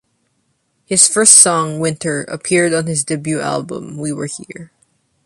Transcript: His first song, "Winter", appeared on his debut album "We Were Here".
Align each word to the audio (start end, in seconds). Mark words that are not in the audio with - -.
His 0.87 1.07
first 1.07 1.33
song, 1.35 1.79
"Winter", 1.79 2.23
appeared 2.23 2.73
on 2.73 2.87
his 2.87 3.03
debut 3.03 3.39
album 3.39 3.99
"We 3.99 4.11
Were 4.11 4.25
Here". 4.25 4.71